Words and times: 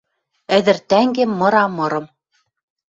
Ӹдӹр 0.57 0.77
тӓнгем 0.89 1.31
мыра 1.39 1.65
мырым 1.77 2.05